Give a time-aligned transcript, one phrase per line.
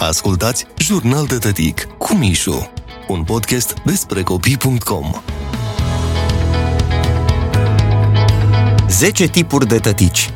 [0.00, 2.70] Ascultați Jurnal de Tătic cu Mișu,
[3.08, 5.12] un podcast despre copii.com.
[8.88, 10.30] 10 tipuri de tătici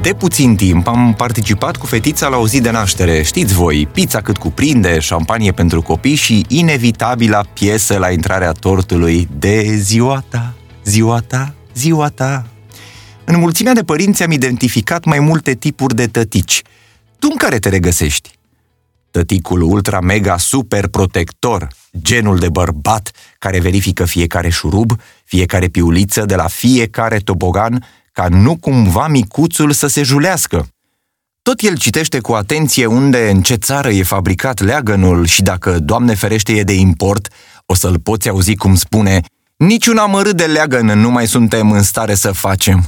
[0.00, 4.20] de puțin timp am participat cu fetița la o zi de naștere, știți voi, pizza
[4.20, 10.54] cât cuprinde, șampanie pentru copii și inevitabila piesă la intrarea tortului de ziua ta,
[10.84, 12.46] ziua ta, ziua ta.
[13.24, 16.62] În mulțimea de părinți am identificat mai multe tipuri de tătici.
[17.18, 18.38] Tu în care te regăsești?
[19.10, 24.92] Tăticul ultra mega super protector, genul de bărbat care verifică fiecare șurub,
[25.24, 30.68] fiecare piuliță de la fiecare tobogan, ca nu cumva micuțul să se julească.
[31.42, 36.14] Tot el citește cu atenție unde, în ce țară e fabricat leagănul și dacă, Doamne
[36.14, 37.28] ferește, e de import,
[37.66, 39.22] o să-l poți auzi cum spune
[39.56, 42.84] Niciun amărât de leagăn nu mai suntem în stare să facem.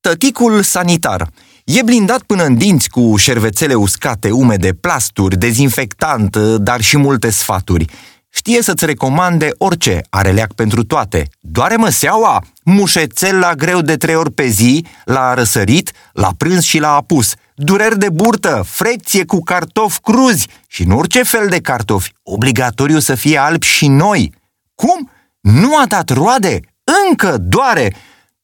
[0.00, 1.30] Tăticul sanitar
[1.76, 7.84] e blindat până în dinți cu șervețele uscate, umede, plasturi, dezinfectant, dar și multe sfaturi–
[8.30, 11.28] Știe să-ți recomande orice, are leac pentru toate.
[11.40, 12.44] Doare măseaua?
[12.64, 17.34] Mușețel la greu de trei ori pe zi, la răsărit, la prânz și la apus.
[17.54, 22.12] Dureri de burtă, frecție cu cartofi cruzi și nu orice fel de cartofi.
[22.22, 24.34] Obligatoriu să fie albi și noi.
[24.74, 25.10] Cum?
[25.40, 26.60] Nu a dat roade?
[27.08, 27.94] Încă doare!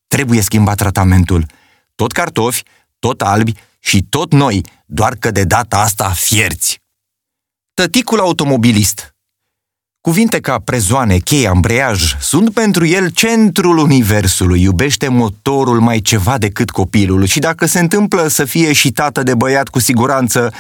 [0.07, 1.47] Trebuie schimbat tratamentul.
[1.95, 2.63] Tot cartofi,
[3.05, 6.81] tot albi și tot noi, doar că de data asta fierți.
[7.75, 9.15] Tăticul automobilist
[10.01, 16.71] Cuvinte ca prezoane, cheie, ambreiaj sunt pentru el centrul universului, iubește motorul mai ceva decât
[16.71, 20.53] copilul și dacă se întâmplă să fie și tată de băiat cu siguranță,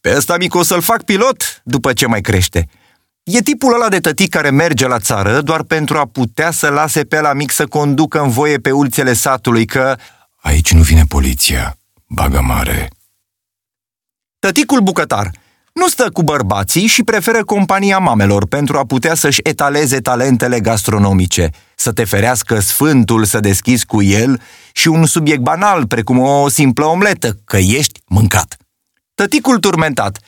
[0.00, 2.68] pe ăsta mic o să-l fac pilot după ce mai crește.
[3.22, 7.04] E tipul ăla de tătic care merge la țară doar pentru a putea să lase
[7.04, 9.96] pe la mic să conducă în voie pe ulițele satului că...
[10.42, 11.79] Aici nu vine poliția,
[12.14, 12.90] bagă mare.
[14.38, 15.30] Tăticul bucătar–
[15.72, 21.50] nu stă cu bărbații și preferă compania mamelor pentru a putea să-și etaleze talentele gastronomice,
[21.74, 24.40] să te ferească sfântul să deschizi cu el
[24.72, 28.56] și un subiect banal, precum o simplă omletă, că ești mâncat.
[29.14, 30.18] Tăticul turmentat.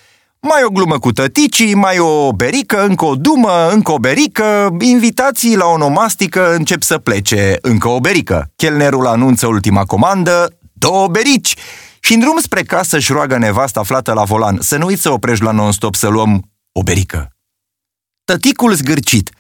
[0.41, 5.57] Mai o glumă cu tăticii, mai o berică, încă o dumă, încă o berică, invitații
[5.57, 8.51] la o nomastică încep să plece, încă o berică.
[8.57, 11.57] Chelnerul anunță ultima comandă, două berici
[12.01, 15.11] și în drum spre casă își roagă nevasta aflată la volan să nu uiți să
[15.11, 17.29] oprești la non-stop să luăm o berică.
[18.25, 19.31] Tăticul zgârcit,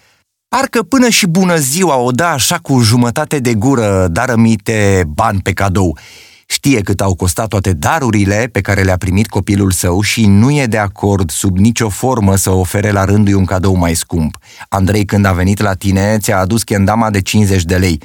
[0.48, 5.40] parcă până și bună ziua o da așa cu jumătate de gură, dar rămite bani
[5.40, 5.98] pe cadou.
[6.46, 10.66] Știe cât au costat toate darurile pe care le-a primit copilul său și nu e
[10.66, 14.38] de acord sub nicio formă să ofere la rândul un cadou mai scump.
[14.68, 18.00] Andrei, când a venit la tine, ți-a adus chendama de 50 de lei.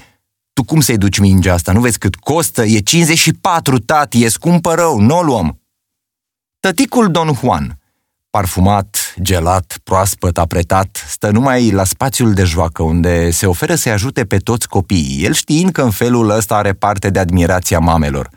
[0.58, 1.72] Tu cum să-i duci mingea asta?
[1.72, 2.64] Nu vezi cât costă?
[2.64, 5.60] E 54, tati, e scumpă rău, nu o luăm.
[6.60, 7.80] Tăticul Don Juan,
[8.30, 14.26] parfumat, gelat, proaspăt, apretat, stă numai la spațiul de joacă, unde se oferă să-i ajute
[14.26, 18.30] pe toți copiii, el știind că în felul ăsta are parte de admirația mamelor.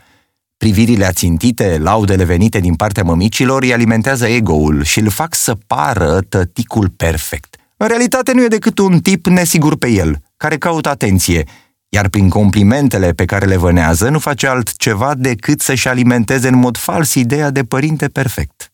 [0.57, 6.19] Privirile ațintite, laudele venite din partea mămicilor îi alimentează ego-ul și îl fac să pară
[6.29, 7.55] tăticul perfect.
[7.77, 11.45] În realitate nu e decât un tip nesigur pe el, care caută atenție,
[11.93, 16.77] iar prin complimentele pe care le vânează nu face altceva decât să-și alimenteze în mod
[16.77, 18.71] fals ideea de părinte perfect.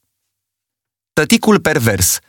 [1.14, 2.20] Tăticul pervers.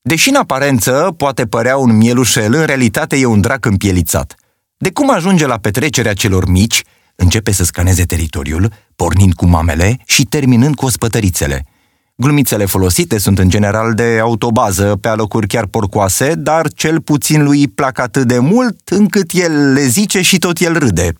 [0.00, 4.34] Deși în aparență poate părea un mielușel, în realitate e un drac împielițat.
[4.76, 6.82] De cum ajunge la petrecerea celor mici,
[7.14, 11.64] începe să scaneze teritoriul, pornind cu mamele și terminând cu ospătărițele–
[12.20, 17.58] Glumițele folosite sunt în general de autobază, pe alocuri chiar porcoase, dar cel puțin lui
[17.58, 21.12] îi plac atât de mult încât el le zice și tot el râde.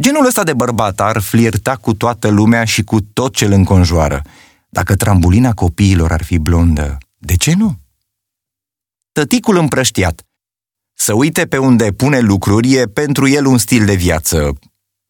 [0.00, 4.22] Genul ăsta de bărbat ar flirta cu toată lumea și cu tot ce îl înconjoară.
[4.68, 7.78] Dacă trambulina copiilor ar fi blondă, de ce nu?
[9.12, 10.22] Tăticul împrăștiat.
[10.94, 14.52] Să uite pe unde pune lucruri e pentru el un stil de viață.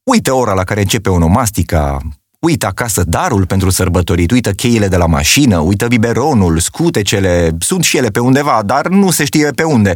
[0.03, 1.99] Uită ora la care începe onomastica,
[2.47, 7.97] Uită acasă darul pentru sărbătorit, uită cheile de la mașină, uită biberonul, scutecele, sunt și
[7.97, 9.95] ele pe undeva, dar nu se știe pe unde.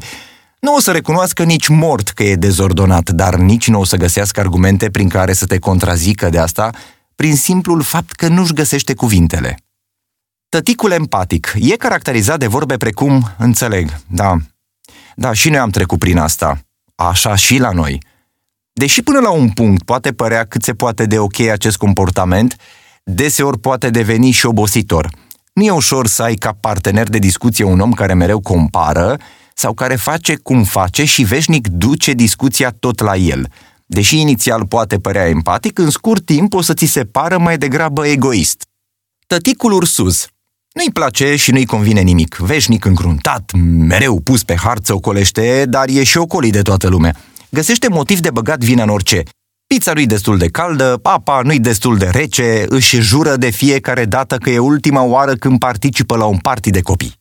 [0.61, 4.41] Nu o să recunoască nici mort că e dezordonat, dar nici nu o să găsească
[4.41, 6.71] argumente prin care să te contrazică de asta,
[7.15, 9.59] prin simplul fapt că nu-și găsește cuvintele.
[10.49, 14.37] Tăticul empatic e caracterizat de vorbe precum înțeleg, da,
[15.15, 16.61] da, și noi am trecut prin asta,
[16.95, 18.01] așa și la noi–
[18.79, 22.57] Deși până la un punct poate părea cât se poate de ok acest comportament,
[23.05, 25.11] deseori poate deveni și obositor.
[25.53, 29.19] Nu e ușor să ai ca partener de discuție un om care mereu compară
[29.55, 33.49] sau care face cum face și veșnic duce discuția tot la el.
[33.87, 38.07] Deși inițial poate părea empatic, în scurt timp o să ți se pară mai degrabă
[38.07, 38.65] egoist.
[39.27, 40.27] Tăticul ursuz.
[40.73, 42.37] Nu-i place și nu-i convine nimic.
[42.37, 47.17] Veșnic încruntat, mereu pus pe harță ocolește, dar e și ocolit de toată lumea.
[47.49, 49.23] Găsește motiv de băgat vina în orice.
[49.67, 54.37] Pizza nu-i destul de caldă, papa nu-i destul de rece, își jură de fiecare dată
[54.37, 57.21] că e ultima oară când participă la un party de copii.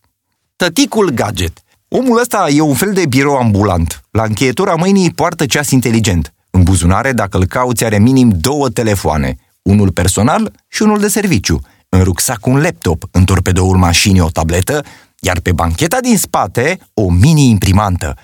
[0.55, 1.59] Tăticul gadget.
[1.87, 4.03] Omul ăsta e un fel de birou ambulant.
[4.11, 6.33] La încheietura mâinii poartă ceas inteligent.
[6.49, 9.37] În buzunare, dacă îl cauți, are minim două telefoane.
[9.61, 11.61] Unul personal și unul de serviciu.
[11.89, 14.83] În rucsac un laptop, în torpedoul mașinii o tabletă,
[15.19, 18.15] iar pe bancheta din spate o mini-imprimantă.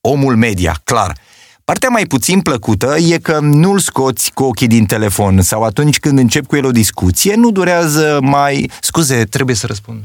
[0.00, 1.18] Omul media, clar.
[1.66, 6.18] Partea mai puțin plăcută e că nu-l scoți cu ochii din telefon sau atunci când
[6.18, 8.70] încep cu el o discuție, nu durează mai...
[8.80, 10.04] Scuze, trebuie să răspund.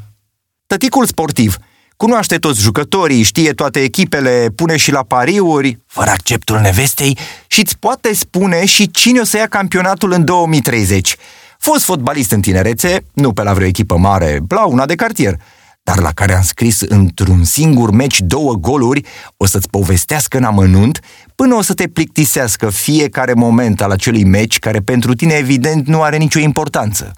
[0.68, 1.58] Tăticul sportiv–
[2.02, 7.18] Cunoaște toți jucătorii, știe toate echipele, pune și la pariuri, fără acceptul nevestei
[7.48, 11.16] și îți poate spune și cine o să ia campionatul în 2030.
[11.58, 15.36] Fost fotbalist în tinerețe, nu pe la vreo echipă mare, la una de cartier,
[15.84, 19.06] dar la care am scris într-un singur meci două goluri,
[19.38, 21.00] o să-ți povestească în amănunt
[21.36, 26.02] până o să te plictisească fiecare moment al acelui meci care pentru tine evident nu
[26.02, 27.12] are nicio importanță.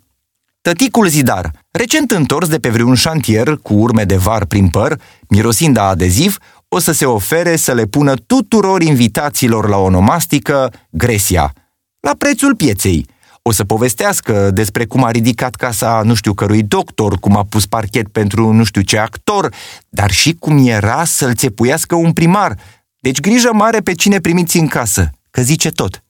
[0.62, 5.78] Tăticul Zidar, recent întors de pe vreun șantier cu urme de var prin păr, mirosind
[5.78, 6.38] a adeziv,
[6.68, 11.54] o să se ofere să le pună tuturor invitațiilor la onomastică Gresia,
[12.00, 13.06] la prețul pieței.
[13.46, 17.66] O să povestească despre cum a ridicat casa nu știu cărui doctor, cum a pus
[17.66, 19.54] parchet pentru nu știu ce actor,
[19.90, 22.58] dar și cum era să-l țepuiască un primar.
[23.00, 26.04] Deci grijă mare pe cine primiți în casă, că zice tot.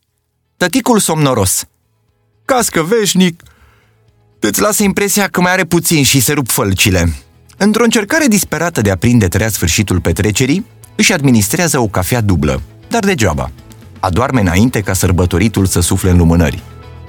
[0.57, 1.65] Tăticul somnoros.
[2.45, 3.44] Cască veșnic,
[4.39, 7.13] Îți lasă impresia că mai are puțin și se rup fălcile.
[7.57, 10.65] Într-o încercare disperată de a prinde tărea sfârșitul petrecerii,
[10.95, 13.51] își administrează o cafea dublă, dar degeaba.
[14.00, 16.63] Adoarme înainte ca sărbătoritul să sufle în lumânări.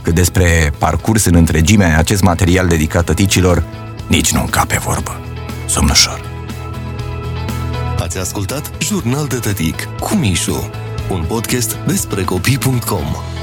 [0.04, 3.64] Cât despre parcurs în întregime acest material dedicat tăticilor,
[4.06, 5.20] nici nu încape vorbă.
[5.66, 6.20] Somnușor.
[7.98, 10.70] Ați ascultat Jurnal de Tătic cu Mișu,
[11.10, 13.33] un podcast despre copii.com.